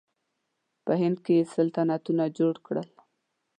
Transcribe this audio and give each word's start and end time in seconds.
په 0.85 0.91
هند 1.01 1.17
کې 1.25 1.33
یې 1.39 1.43
سلطنتونه 1.55 2.23
جوړ 2.37 2.55
کړل. 2.65 2.89